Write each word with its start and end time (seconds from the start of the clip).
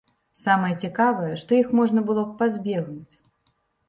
Самае 0.43 0.69
цікавае, 0.85 1.29
што 1.41 1.51
іх 1.57 1.67
можна 1.79 2.03
было 2.07 2.23
б 2.31 2.35
пазбегнуць. 2.39 3.13